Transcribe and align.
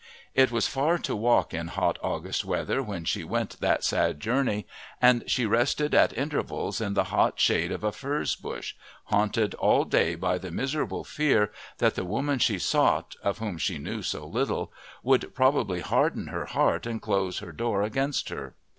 It 0.33 0.49
was 0.51 0.65
far 0.65 0.97
to 0.97 1.15
walk 1.15 1.53
in 1.53 1.67
hot 1.67 1.99
August 2.01 2.43
weather 2.43 2.81
when 2.81 3.05
she 3.05 3.23
went 3.23 3.59
that 3.59 3.83
sad 3.83 4.19
journey, 4.19 4.65
and 4.99 5.23
she 5.29 5.45
rested 5.45 5.93
at 5.93 6.11
intervals 6.17 6.81
in 6.81 6.95
the 6.95 7.03
hot 7.13 7.39
shade 7.39 7.71
of 7.71 7.83
a 7.83 7.91
furze 7.91 8.35
bush, 8.35 8.73
haunted 9.03 9.53
all 9.53 9.85
day 9.85 10.15
by 10.15 10.39
the 10.39 10.49
miserable 10.49 11.03
fear 11.03 11.51
that 11.77 11.93
the 11.93 12.03
woman 12.03 12.39
she 12.39 12.57
sought, 12.57 13.15
of 13.21 13.37
whom 13.37 13.59
she 13.59 13.77
knew 13.77 14.01
so 14.01 14.25
little, 14.25 14.73
would 15.03 15.35
probably 15.35 15.81
harden 15.81 16.29
her 16.29 16.45
heart 16.47 16.87
and 16.87 17.03
close 17.03 17.37
her 17.37 17.51
door 17.51 17.83
against 17.83 18.29
her. 18.29 18.55